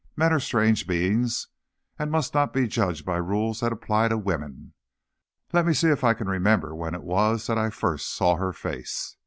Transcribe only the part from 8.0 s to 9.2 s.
saw her face.